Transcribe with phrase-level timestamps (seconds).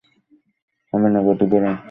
[0.93, 1.75] হবে না, গতি বাড়াও।